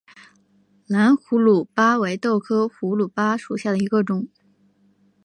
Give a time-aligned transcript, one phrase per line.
[0.87, 4.27] 蓝胡卢巴为豆科胡卢巴属下的一个种。